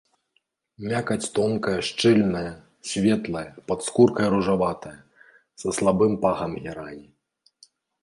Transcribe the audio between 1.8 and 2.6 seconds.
шчыльная,